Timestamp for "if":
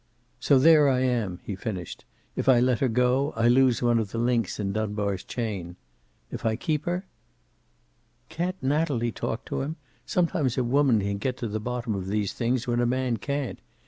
2.35-2.49, 6.31-6.43